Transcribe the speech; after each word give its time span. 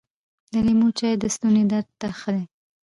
د 0.51 0.53
لیمو 0.67 0.89
چای 0.97 1.13
د 1.19 1.23
ستوني 1.35 1.63
درد 1.71 1.89
ته 1.99 2.07
ښه 2.19 2.29
دي. 2.35 2.43